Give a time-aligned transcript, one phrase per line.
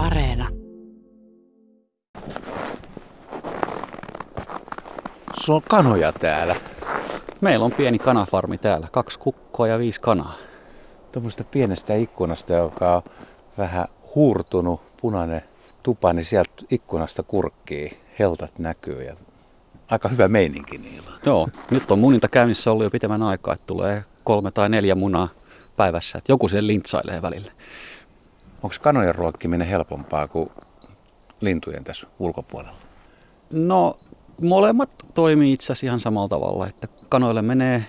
[0.00, 0.48] Areena.
[5.40, 6.56] Sulla on kanoja täällä.
[7.40, 8.88] Meillä on pieni kanafarmi täällä.
[8.92, 10.34] Kaksi kukkoa ja viisi kanaa.
[11.12, 13.02] Tuommoista pienestä ikkunasta, joka on
[13.58, 15.42] vähän huurtunut punainen
[15.82, 18.00] tupa, niin sieltä ikkunasta kurkkii.
[18.18, 19.16] Heltat näkyy ja
[19.90, 21.10] aika hyvä meininki niillä.
[21.26, 25.28] Joo, nyt on muninta käynnissä ollut jo pitemmän aikaa, että tulee kolme tai neljä munaa
[25.76, 26.18] päivässä.
[26.18, 27.52] Että joku sen lintsailee välillä.
[28.62, 30.50] Onko kanojen ruokkiminen helpompaa kuin
[31.40, 32.76] lintujen tässä ulkopuolella?
[33.50, 33.98] No,
[34.40, 37.84] molemmat toimii itse asiassa ihan samalla tavalla, että kanoille menee,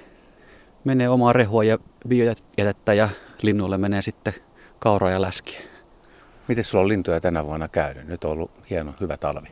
[0.83, 3.09] menee omaa rehua ja biojätettä ja
[3.41, 4.33] linnuille menee sitten
[4.79, 5.61] kauraa ja läskiä.
[6.47, 8.07] Miten sulla on lintuja tänä vuonna käynyt?
[8.07, 9.47] Nyt on ollut hieno, hyvä talvi.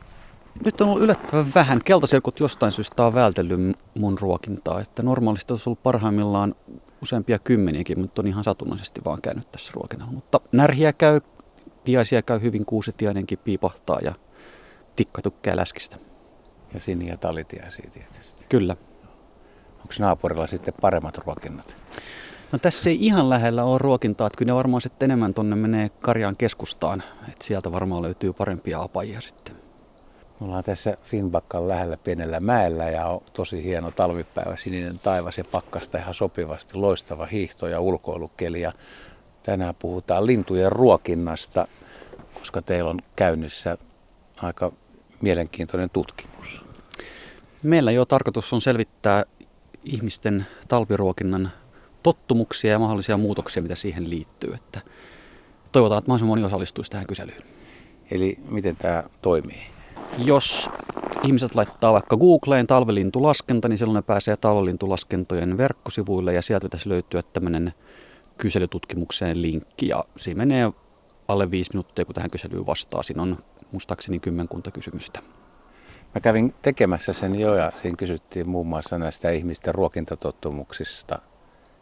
[0.64, 1.80] Nyt on ollut yllättävän vähän.
[1.84, 3.60] Keltaserkut jostain syystä on vältellyt
[3.94, 4.80] mun ruokintaa.
[4.80, 6.54] Että normaalisti olisi ollut parhaimmillaan
[7.02, 10.12] useampia kymmeniäkin, mutta on ihan satunnaisesti vaan käynyt tässä ruokinnalla.
[10.12, 11.20] Mutta närhiä käy,
[11.84, 14.14] tiaisia käy hyvin, kuusetiainenkin piipahtaa ja
[14.96, 15.96] tikka tykkää läskistä.
[16.74, 18.44] Ja siniä talitiaisia tietysti.
[18.48, 18.76] Kyllä.
[19.80, 21.76] Onko naapurilla sitten paremmat ruokinnat?
[22.52, 25.88] No tässä ei ihan lähellä ole ruokintaa, että kyllä ne varmaan sitten enemmän tonne menee
[25.88, 27.02] Karjaan keskustaan.
[27.28, 29.59] Että sieltä varmaan löytyy parempia apajia sitten.
[30.40, 35.44] Me ollaan tässä Finbakkan lähellä pienellä mäellä ja on tosi hieno talvipäivä, sininen taivas ja
[35.44, 38.60] pakkasta ihan sopivasti, loistava hiihto ja ulkoilukeli.
[38.60, 38.72] Ja
[39.42, 41.68] tänään puhutaan lintujen ruokinnasta,
[42.34, 43.78] koska teillä on käynnissä
[44.36, 44.72] aika
[45.20, 46.64] mielenkiintoinen tutkimus.
[47.62, 49.24] Meillä jo tarkoitus on selvittää
[49.84, 51.50] ihmisten talviruokinnan
[52.02, 54.54] tottumuksia ja mahdollisia muutoksia, mitä siihen liittyy.
[54.54, 54.80] Että
[55.72, 57.42] toivotaan, että mahdollisimman moni osallistuisi tähän kyselyyn.
[58.10, 59.79] Eli miten tämä toimii?
[60.18, 60.70] Jos
[61.24, 67.22] ihmiset laittaa vaikka Googleen talvelintulaskenta, niin silloin ne pääsee talvelintulaskentojen verkkosivuille ja sieltä pitäisi löytyä
[67.22, 67.72] tämmöinen
[68.38, 70.72] kyselytutkimukseen linkki ja siinä menee
[71.28, 73.02] alle viisi minuuttia, kun tähän kyselyyn vastaa.
[73.02, 73.38] Siinä on
[73.72, 75.20] muistaakseni kymmenkunta kysymystä.
[76.14, 81.18] Mä kävin tekemässä sen jo ja siinä kysyttiin muun muassa näistä ihmisten ruokintatottumuksista,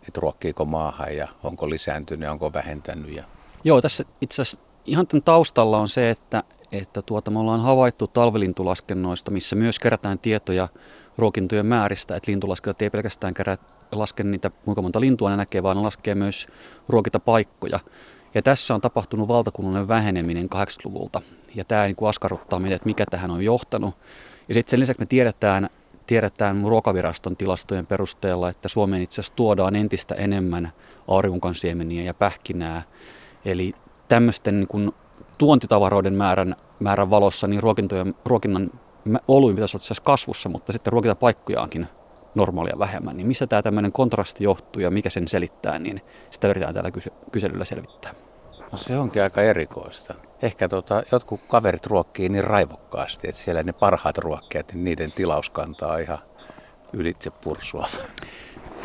[0.08, 3.10] että ruokkiiko maahan ja onko lisääntynyt ja onko vähentänyt.
[3.10, 3.24] Ja...
[3.64, 8.06] Joo, tässä itse asiassa ihan tämän taustalla on se, että, että tuota, me ollaan havaittu
[8.06, 10.68] talvelintulaskennoista, missä myös kerätään tietoja
[11.18, 13.58] ruokintojen määristä, että lintulaskennat ei pelkästään kerää,
[13.92, 16.48] laske niitä, kuinka monta lintua ne näkee, vaan ne laskee myös
[16.88, 17.80] ruokintapaikkoja.
[18.34, 21.22] Ja tässä on tapahtunut valtakunnallinen väheneminen 80-luvulta.
[21.54, 23.94] Ja tämä niin kuin askarruttaa meitä, että mikä tähän on johtanut.
[24.48, 25.70] Ja sitten sen lisäksi me tiedetään,
[26.06, 30.72] tiedetään ruokaviraston tilastojen perusteella, että Suomeen itse asiassa tuodaan entistä enemmän
[31.08, 32.82] aurinkonsiemeniä ja pähkinää.
[33.44, 33.74] Eli
[34.08, 34.94] tämmöisten niin kuin
[35.38, 38.70] tuontitavaroiden määrän, määrän valossa niin ruokintojen, ruokinnan
[39.28, 41.88] oluin pitäisi olla kasvussa, mutta sitten ruokintapaikkojaankin
[42.34, 43.16] normaalia vähemmän.
[43.16, 47.12] Niin missä tämä tämmöinen kontrasti johtuu ja mikä sen selittää, niin sitä yritetään täällä kysy-
[47.32, 48.14] kyselyllä selvittää.
[48.72, 50.14] No se onkin aika erikoista.
[50.42, 55.50] Ehkä tota, jotkut kaverit ruokkii niin raivokkaasti, että siellä ne parhaat ruokkijat, niin niiden tilaus
[55.50, 56.18] kantaa ihan
[56.92, 57.88] ylitse pursua.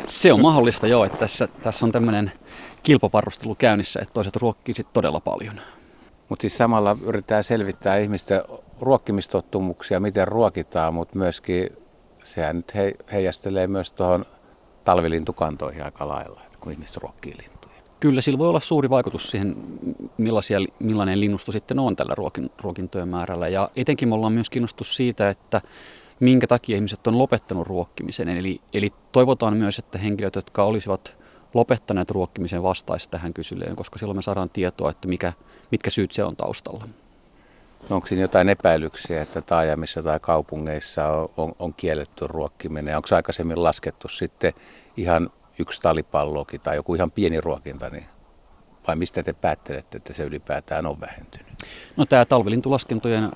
[0.06, 2.32] Se on mahdollista joo, että tässä, tässä on tämmöinen
[2.84, 5.60] kilpaparustelu käynnissä, että toiset ruokkii sit todella paljon.
[6.28, 8.42] Mutta siis samalla yritetään selvittää ihmisten
[8.80, 11.68] ruokkimistottumuksia, miten ruokitaan, mutta myöskin
[12.24, 14.24] sehän nyt he, heijastelee myös tuohon
[14.84, 17.74] talvilintukantoihin aika lailla, että kun ihmiset ruokkii lintuja.
[18.00, 19.56] Kyllä, sillä voi olla suuri vaikutus siihen,
[20.18, 23.48] millaisia, millainen linnusto sitten on tällä ruokin, ruokintojen määrällä.
[23.48, 25.60] Ja etenkin me ollaan myös kiinnostus siitä, että
[26.20, 28.28] minkä takia ihmiset on lopettanut ruokkimisen.
[28.28, 31.23] Eli, eli toivotaan myös, että henkilöt, jotka olisivat
[31.54, 35.32] lopettaneet ruokkimisen vastaisi tähän kyselyyn, koska silloin me saadaan tietoa, että mikä,
[35.70, 36.88] mitkä syyt siellä on taustalla.
[37.90, 42.96] Onko siinä jotain epäilyksiä, että taajamissa tai kaupungeissa on, on, on kielletty ruokkiminen?
[42.96, 44.52] Onko aikaisemmin laskettu sitten
[44.96, 48.04] ihan yksi talipallokin tai joku ihan pieni ruokinta, niin
[48.86, 51.46] vai mistä te päättelette, että se ylipäätään on vähentynyt?
[51.96, 53.28] No tämä talvilintulaskentojen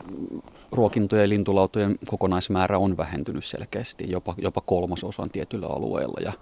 [0.72, 6.20] ruokintojen ja lintulautojen kokonaismäärä on vähentynyt selkeästi, jopa, jopa kolmasosan tietyllä alueella.
[6.20, 6.32] Ja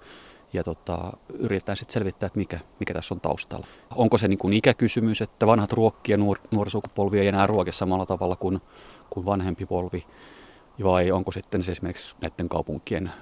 [0.56, 3.66] ja tota, yritetään sitten selvittää, että mikä, mikä tässä on taustalla.
[3.94, 8.06] Onko se niin kuin ikäkysymys, että vanhat ruokki ja nuor, nuorisukupolvi ei enää ruoki samalla
[8.06, 8.60] tavalla kuin,
[9.10, 10.06] kuin vanhempi polvi,
[10.84, 13.12] vai onko sitten se esimerkiksi näiden kaupunkien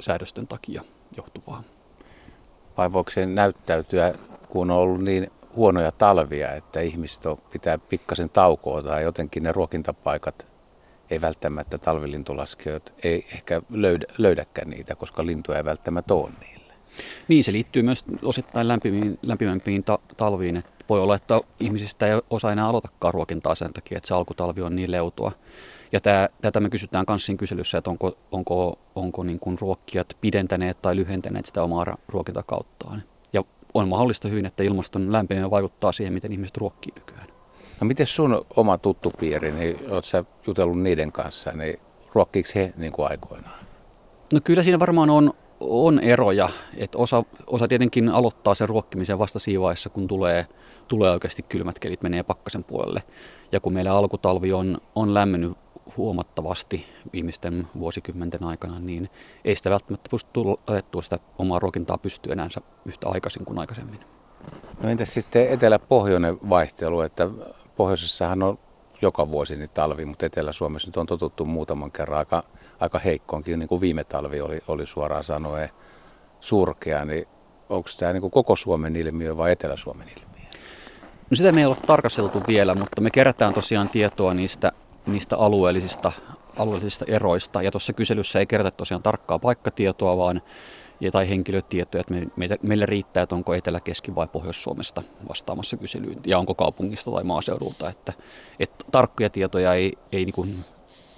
[0.00, 0.82] säädösten takia
[1.16, 1.62] johtuvaa?
[2.76, 4.14] Vai voiko se näyttäytyä,
[4.48, 7.22] kun on ollut niin huonoja talvia, että ihmiset
[7.52, 10.56] pitää pikkasen taukoa tai jotenkin ne ruokintapaikat
[11.10, 16.55] ei välttämättä talvilintulaskijoita ei ehkä löydä, löydäkään niitä, koska lintuja ei välttämättä ole niille.
[17.28, 20.56] Niin, se liittyy myös osittain lämpimiin, lämpimämpiin ta- talviin.
[20.56, 24.62] Että voi olla, että ihmisistä ei osaa enää aloitakaan ruokintaa sen takia, että se alkutalvi
[24.62, 25.32] on niin leutua.
[25.92, 30.16] Ja tämä, tätä me kysytään myös siinä kyselyssä, että onko, onko, onko niin kuin ruokkijat
[30.20, 33.02] pidentäneet tai lyhentäneet sitä omaa ruokintakauttaan.
[33.32, 33.42] Ja
[33.74, 37.26] on mahdollista hyvin, että ilmaston lämpeneminen vaikuttaa siihen, miten ihmiset ruokkii nykyään.
[37.80, 41.80] No miten sun oma tuttupiiri, niin oot sä jutellut niiden kanssa, niin
[42.14, 43.66] ruokkiiko he niin kuin aikoinaan?
[44.32, 46.48] No kyllä siinä varmaan on, on eroja.
[46.76, 50.46] että osa, osa tietenkin aloittaa sen ruokkimisen vasta siinä vaiheessa, kun tulee,
[50.88, 53.02] tulee oikeasti kylmät kelit, menee pakkasen puolelle.
[53.52, 55.52] Ja kun meillä alkutalvi on, on lämmennyt
[55.96, 59.10] huomattavasti viimeisten vuosikymmenten aikana, niin
[59.44, 62.48] ei sitä välttämättä pysty ajettua sitä omaa ruokintaa pystyä enää
[62.84, 64.00] yhtä aikaisin kuin aikaisemmin.
[64.82, 67.28] No entäs sitten etelä-pohjoinen vaihtelu, että
[67.76, 68.58] pohjoisessahan on
[69.02, 72.42] joka vuosi niin talvi, mutta Etelä-Suomessa nyt on totuttu muutaman kerran aika,
[72.80, 75.70] aika heikkoonkin, niin kuin viime talvi oli, oli suoraan sanoen
[76.40, 77.28] surkea, niin
[77.68, 80.26] onko tämä niin koko Suomen ilmiö vai Etelä-Suomen ilmiö?
[81.30, 84.72] No sitä me ei ole tarkasteltu vielä, mutta me kerätään tosiaan tietoa niistä,
[85.06, 86.12] niistä alueellisista,
[86.56, 87.62] alueellisista eroista.
[87.62, 90.42] Ja tuossa kyselyssä ei kerätä tosiaan tarkkaa paikkatietoa, vaan
[91.12, 96.20] tai henkilötietoja, että me, meitä, meille riittää, että onko Etelä-, Keski- vai Pohjois-Suomesta vastaamassa kyselyyn
[96.26, 97.90] ja onko kaupungista tai maaseudulta.
[97.90, 98.12] Että,
[98.58, 100.64] että tarkkoja tietoja ei, ei niin kuin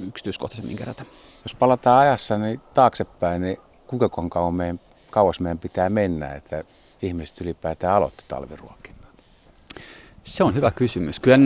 [0.06, 1.04] yksityiskohtaisemmin kerätä.
[1.44, 3.56] Jos palataan ajassa niin taaksepäin, niin
[3.86, 4.80] kuinka kauan meidän,
[5.10, 6.64] kauas meidän pitää mennä, että
[7.02, 9.08] ihmiset ylipäätään aloitti talviruokinnan?
[10.24, 11.20] Se on hyvä kysymys.
[11.20, 11.38] Kyllä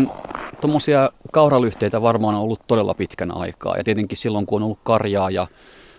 [0.61, 3.77] tuommoisia kauralyhteitä varmaan on ollut todella pitkän aikaa.
[3.77, 5.47] Ja tietenkin silloin, kun on ollut karjaa ja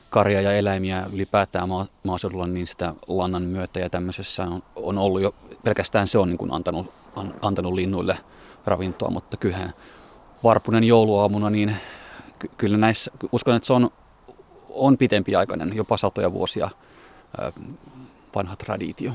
[0.09, 5.21] karja ja eläimiä ylipäätään maa, maaseudulla, niin sitä lannan myötä ja tämmöisessä on, on ollut
[5.21, 8.17] jo, pelkästään se on niin kuin antanut, an, antanut linnuille
[8.65, 9.73] ravintoa, mutta kyllähän
[10.43, 11.75] varpunen jouluaamuna, niin
[12.57, 13.89] kyllä näissä, uskon, että se on,
[14.69, 16.69] on pitempiaikainen, jopa satoja vuosia
[18.35, 19.11] vanha traditio.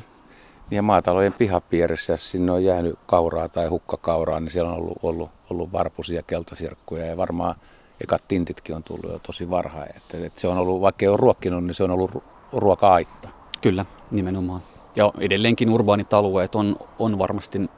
[0.70, 5.30] Ja maatalojen pihapiirissä, jos sinne on jäänyt kauraa tai hukkakauraa, niin siellä on ollut, ollut,
[5.50, 7.54] ollut varpusia keltasirkkuja ja varmaan
[8.00, 9.96] ekat tintitkin on tullut jo tosi varhain.
[9.96, 12.10] Että, että se on ollut, vaikka ei ole ruokkinut, niin se on ollut
[12.52, 13.28] ruoka-aitta.
[13.60, 14.60] Kyllä, nimenomaan.
[14.96, 17.70] Ja edelleenkin urbaanit alueet on, on varmasti,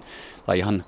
[0.47, 0.85] tai ihan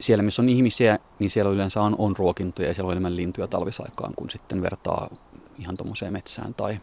[0.00, 3.46] siellä missä on ihmisiä, niin siellä yleensä on, on ruokintoja ja siellä on enemmän lintuja
[3.46, 5.10] talvisaikaan, kun sitten vertaa
[5.58, 6.80] ihan tuommoiseen metsään tai,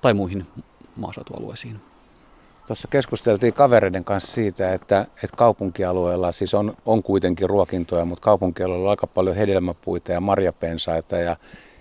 [0.00, 0.46] tai muihin
[0.96, 1.80] maaseutualueisiin.
[2.66, 8.84] Tuossa keskusteltiin kavereiden kanssa siitä, että, että kaupunkialueella siis on, on kuitenkin ruokintoja, mutta kaupunkialueella
[8.84, 11.36] on aika paljon hedelmäpuita ja marjapensaita ja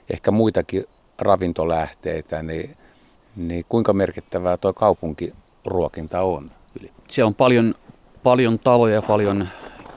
[0.09, 0.85] ehkä muitakin
[1.19, 2.77] ravintolähteitä, niin,
[3.35, 6.51] niin kuinka merkittävää tuo kaupunkiruokinta on?
[7.07, 7.75] Siellä on paljon,
[8.23, 9.47] paljon taloja ja paljon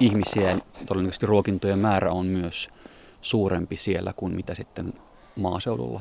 [0.01, 2.69] ihmisiä, todennäköisesti ruokintojen määrä on myös
[3.21, 4.93] suurempi siellä kuin mitä sitten
[5.37, 6.01] maaseudulla.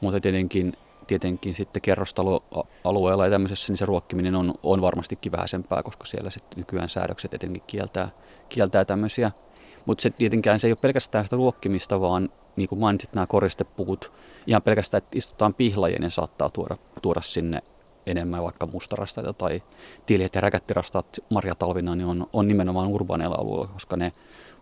[0.00, 0.72] Mutta tietenkin
[1.06, 6.58] tietenkin sitten kerrostaloalueella ja tämmöisessä, niin se ruokkiminen on, on varmastikin vähäisempää, koska siellä sitten
[6.58, 8.08] nykyään säädökset etenkin kieltää,
[8.48, 9.30] kieltää tämmöisiä.
[9.86, 14.12] Mutta se tietenkään se ei ole pelkästään sitä ruokkimista, vaan niin kuin mainitsit nämä koristepuut,
[14.46, 17.62] ihan pelkästään, että istutaan pihlajen ja saattaa tuoda, tuoda sinne
[18.06, 19.62] enemmän vaikka mustarastaita tai
[20.06, 24.12] tiiliet ja räkättirastaat marjatalvina, niin on, on nimenomaan urbaaneilla alueilla, koska ne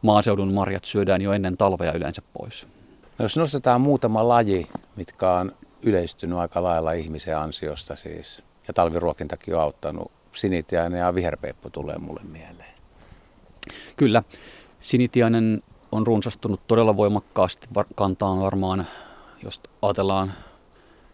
[0.02, 2.66] maaseudun marjat syödään jo ennen talvea yleensä pois.
[3.18, 4.66] No jos nostetaan muutama laji,
[4.96, 5.52] mitkä on
[5.82, 8.42] yleistynyt aika lailla ihmisen ansiosta siis.
[8.68, 10.12] Ja talviruokintakin on auttanut.
[10.32, 12.74] Sinitiainen ja viherpeippo tulee mulle mieleen.
[13.96, 14.22] Kyllä.
[14.80, 15.62] Sinitiainen
[15.92, 17.68] on runsastunut todella voimakkaasti.
[17.94, 18.86] Kantaan varmaan,
[19.42, 20.32] jos ajatellaan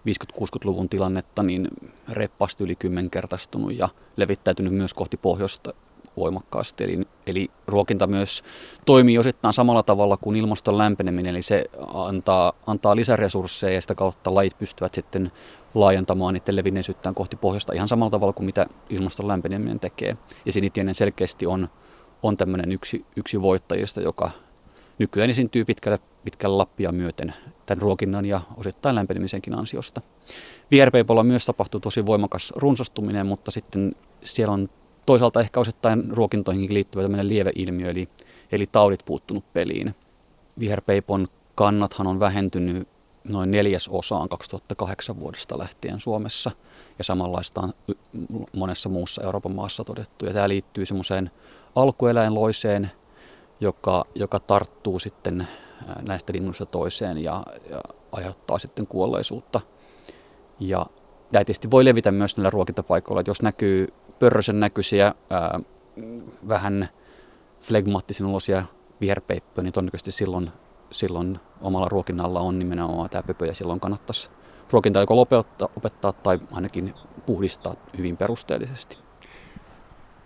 [0.08, 1.68] 50-60-luvun tilannetta, niin
[2.08, 5.74] reippaasti yli kymmenkertaistunut ja levittäytynyt myös kohti pohjoista
[6.16, 6.84] voimakkaasti.
[6.84, 8.42] Eli, eli ruokinta myös
[8.86, 14.34] toimii osittain samalla tavalla kuin ilmaston lämpeneminen, eli se antaa, antaa lisäresursseja ja sitä kautta
[14.34, 15.32] lajit pystyvät sitten
[15.74, 20.16] laajentamaan niiden levinneisyyttään kohti pohjoista ihan samalla tavalla kuin mitä ilmaston lämpeneminen tekee.
[20.46, 21.68] Ja sinitienen selkeästi on,
[22.22, 24.30] on tämmöinen yksi, yksi voittajista, joka
[24.98, 27.34] nykyään esiintyy pitkälle, pitkälle Lappia myöten
[27.66, 30.00] tämän ruokinnan ja osittain lämpenemisenkin ansiosta.
[30.70, 34.68] Vierpeipolla myös tapahtuu tosi voimakas runsastuminen, mutta sitten siellä on
[35.06, 38.08] toisaalta ehkä osittain ruokintoihin liittyvä tämmöinen lieveilmiö, eli,
[38.52, 39.94] eli taudit puuttunut peliin.
[40.58, 42.88] Viherpeipon kannathan on vähentynyt
[43.24, 46.50] noin neljäs osaan 2008 vuodesta lähtien Suomessa,
[46.98, 47.72] ja samanlaista on
[48.56, 50.26] monessa muussa Euroopan maassa todettu.
[50.26, 51.30] Ja tämä liittyy semmoiseen
[51.74, 52.90] alkueläinloiseen,
[53.60, 55.48] joka, joka tarttuu sitten
[56.02, 57.80] näistä linnuista toiseen ja, ja
[58.12, 59.60] aiheuttaa sitten kuolleisuutta.
[60.60, 60.86] Ja
[61.32, 63.88] tämä tietysti voi levitä myös näillä ruokintapaikoilla, että jos näkyy
[64.18, 65.60] pörrösen näköisiä, ää,
[66.48, 66.88] vähän
[67.60, 68.64] flegmaattisen olosia
[69.00, 70.50] viherpeippoja, niin todennäköisesti silloin,
[70.92, 74.28] silloin omalla ruokinnalla on nimenomaan tämä pöpö ja silloin kannattaisi
[74.70, 76.94] ruokinta joko lopettaa, opettaa tai ainakin
[77.26, 79.07] puhdistaa hyvin perusteellisesti.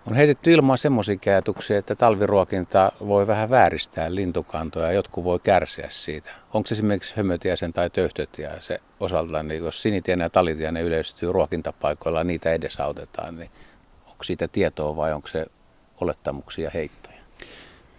[0.06, 5.86] On heitetty ilmaan semmoisia ajatuksia, että talviruokinta voi vähän vääristää lintukantoja ja jotkut voi kärsiä
[5.90, 6.30] siitä.
[6.52, 12.52] Onko se esimerkiksi hömötiäisen tai töyhtötiäisen osalta, niin jos sinitiainen ja talitiainen yleistyy ruokintapaikoilla niitä
[12.52, 13.50] edesautetaan, niin
[14.06, 15.46] onko siitä tietoa vai onko se
[16.00, 17.16] olettamuksia heittoja?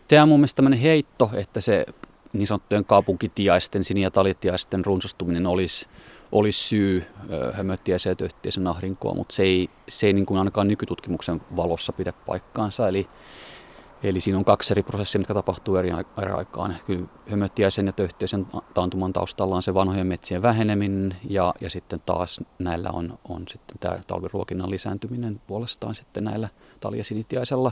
[0.08, 1.86] Tämä on mun mielestä tämmöinen heitto, että se
[2.34, 5.88] niin sanottujen kaupunkitiaisten, sini- ja talitiaisten runsastuminen olisi,
[6.34, 7.06] olisi syy
[7.54, 12.14] hömötiäisen ja töhtiäisen ahdinkoa, mutta se ei, se ei niin kuin ainakaan nykytutkimuksen valossa pidä
[12.26, 12.88] paikkaansa.
[12.88, 13.08] Eli
[14.04, 15.90] Eli siinä on kaksi eri prosessia, mitkä tapahtuu eri,
[16.22, 16.76] eri aikaan.
[16.86, 22.42] Kyllä hömötiäisen ja töhtiäisen taantuman taustalla on se vanhojen metsien väheneminen ja, ja sitten taas
[22.60, 26.50] näillä on, on sitten tämä talviruokinnan lisääntyminen puolestaan sitten näillä
[26.80, 27.72] taljasinitiaisella.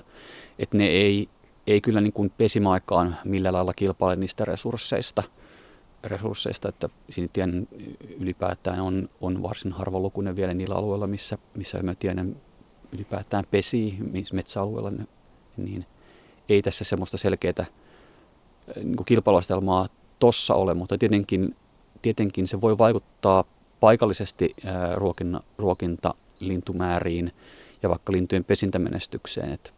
[0.60, 1.30] Että ne ei,
[1.68, 5.24] ei kyllä niin kuin pesimäaikaan millä lailla kilpaile niistä resursseista,
[6.04, 7.68] resursseista että sinitien
[8.20, 12.36] ylipäätään on, on varsin harvalukuinen vielä niillä alueilla, missä, missä hömötiäinen
[12.92, 13.98] ylipäätään pesii,
[14.34, 14.92] metsäalueella,
[15.58, 15.86] niin–
[16.50, 17.68] ei tässä semmoista selkeää äh,
[18.84, 19.90] niin kilpailuastelmaa
[20.20, 21.56] tossa ole, mutta tietenkin,
[22.02, 23.44] tietenkin se voi vaikuttaa
[23.80, 27.32] paikallisesti äh, ruokinta, ruokinta lintumääriin
[27.84, 29.52] ja vaikka lintujen pesintämenestykseen.
[29.52, 29.72] Että,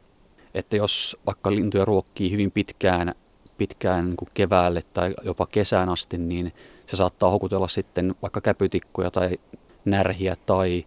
[0.54, 3.16] että jos vaikka lintuja ruokkii hyvin pitkään,
[3.58, 6.54] pitkään niin keväälle tai jopa kesään asti, niin
[6.88, 9.38] se saattaa hokutella sitten vaikka käpytikkoja tai
[9.86, 10.86] närhiä tai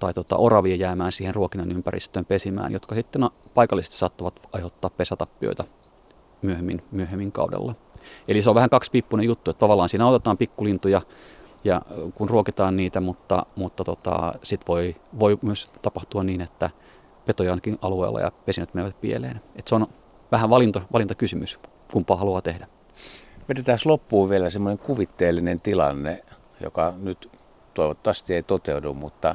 [0.00, 3.22] tai tota, oravia jäämään siihen ruokinnan ympäristöön pesimään, jotka sitten
[3.54, 5.64] paikallisesti saattavat aiheuttaa pesatappioita
[6.42, 7.74] myöhemmin, myöhemmin kaudella.
[8.28, 11.02] Eli se on vähän kaksipiippunen juttu, että tavallaan siinä autetaan pikkulintuja
[11.64, 11.82] ja
[12.14, 16.70] kun ruokitaan niitä, mutta, mutta tota, sitten voi, voi myös tapahtua niin, että
[17.26, 19.40] petojankin alueella ja pesinät menevät pieleen.
[19.56, 19.86] Et se on
[20.32, 21.58] vähän valinta, valintakysymys,
[21.92, 22.66] kumpaa haluaa tehdä.
[23.48, 26.22] Vedetään loppuun vielä semmoinen kuvitteellinen tilanne,
[26.60, 27.30] joka nyt
[27.74, 29.34] toivottavasti ei toteudu, mutta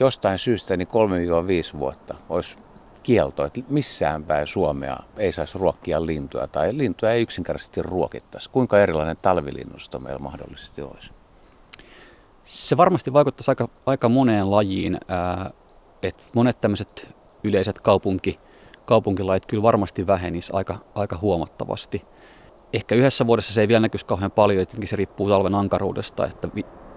[0.00, 0.88] jostain syystä niin
[1.74, 2.56] 3-5 vuotta olisi
[3.02, 8.50] kielto, että missään päin Suomea ei saisi ruokkia lintuja tai lintuja ei yksinkertaisesti ruokittaisi.
[8.50, 11.10] Kuinka erilainen talvilinnusto meillä mahdollisesti olisi?
[12.44, 14.98] Se varmasti vaikuttaisi aika, aika moneen lajiin.
[16.02, 17.14] että monet tämmöiset
[17.44, 18.38] yleiset kaupunki,
[18.86, 22.02] kaupunkilait kyllä varmasti vähenisi aika, aika huomattavasti.
[22.72, 26.48] Ehkä yhdessä vuodessa se ei vielä näkyisi kauhean paljon, etenkin se riippuu talven ankaruudesta, että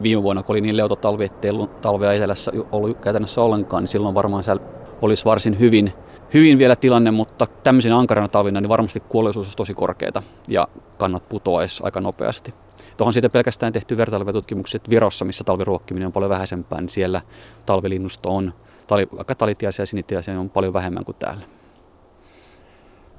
[0.02, 4.16] viime vuonna, kun oli niin leuto talvi, ettei talvea etelässä ollut käytännössä ollenkaan, niin silloin
[4.16, 4.64] varmaan siellä
[5.02, 5.94] olisi varsin hyvin,
[6.34, 10.68] hyvin vielä tilanne, mutta tämmöisenä ankarana talvina niin varmasti kuolleisuus olisi tosi korkeata ja
[10.98, 12.54] kannat putoaisi aika nopeasti.
[12.98, 13.98] Tuohon siitä pelkästään tehty
[14.76, 17.22] että Virossa, missä talviruokkiminen on paljon vähäisempää, niin siellä
[17.66, 18.54] talvilinnusto on,
[18.88, 21.59] tali, vaikka talitiaisia ja sinitiaisia on paljon vähemmän kuin täällä.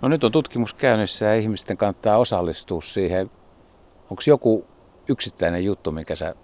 [0.00, 3.30] No nyt on tutkimus käynnissä ja ihmisten kannattaa osallistua siihen.
[4.11, 4.66] Onko joku
[5.09, 6.35] yksittäinen juttu, mikä sä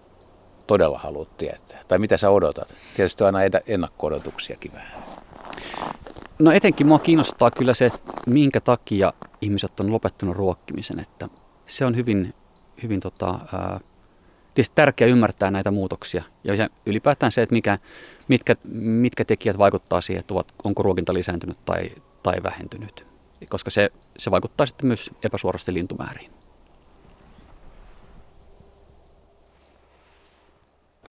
[0.67, 1.81] todella haluat tietää?
[1.89, 2.75] Tai mitä sä odotat?
[2.97, 5.03] Tietysti on aina ennakko-odotuksiakin vähän.
[6.39, 11.01] No etenkin mua kiinnostaa kyllä se, että minkä takia ihmiset on lopettanut ruokkimisen.
[11.01, 11.29] Että
[11.67, 12.35] se on hyvin,
[12.83, 13.81] hyvin tota, ää,
[14.55, 16.23] tietysti tärkeää ymmärtää näitä muutoksia.
[16.45, 17.79] Ja ylipäätään se, että mikä,
[18.29, 21.91] mitkä, mitkä tekijät vaikuttaa siihen, että ovat, onko ruokinta lisääntynyt tai,
[22.23, 23.16] tai vähentynyt.
[23.49, 26.31] Koska se, se vaikuttaa sitten myös epäsuorasti lintumääriin.